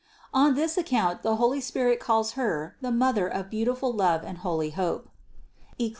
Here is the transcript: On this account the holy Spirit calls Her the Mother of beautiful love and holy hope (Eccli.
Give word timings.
On 0.33 0.55
this 0.55 0.79
account 0.79 1.21
the 1.21 1.35
holy 1.35 1.61
Spirit 1.61 1.99
calls 1.99 2.31
Her 2.31 2.75
the 2.81 2.89
Mother 2.91 3.27
of 3.27 3.51
beautiful 3.51 3.93
love 3.93 4.23
and 4.23 4.39
holy 4.39 4.71
hope 4.71 5.09
(Eccli. 5.79 5.89